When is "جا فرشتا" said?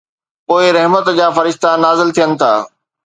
1.17-1.69